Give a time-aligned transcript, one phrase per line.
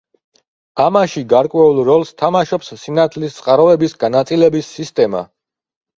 [0.85, 5.23] ამაში გარკვეულ როლს თამაშობს სინათლის წყაროების განაწილების სისტემა.